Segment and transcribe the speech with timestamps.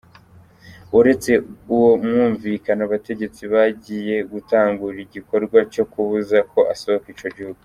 [0.99, 1.31] Uretse
[1.75, 7.59] uwo mwumvikano, abategetsi bagiye gutangura igikorwa co kubuza ko asohoka ico gihugu.